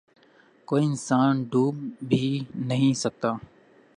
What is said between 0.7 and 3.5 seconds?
انسان ڈوب بھی نہیں سکتا